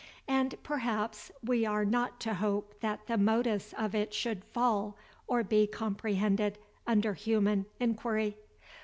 [0.27, 5.43] And, perhaps, we are not to hope that the modus of it should fall, or
[5.43, 8.35] be comprehended, under human inquiry.